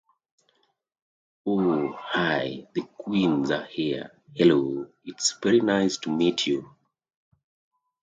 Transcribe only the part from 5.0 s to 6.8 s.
it's very nice to meet you.